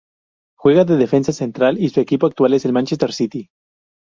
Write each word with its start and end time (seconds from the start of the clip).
Juega 0.57 0.83
de 0.83 0.97
defensa 0.97 1.31
central 1.31 1.77
y 1.79 1.89
su 1.89 1.99
equipo 1.99 2.25
actual 2.25 2.55
es 2.55 2.65
el 2.65 2.73
Manchester 2.73 3.13
City. 3.13 3.51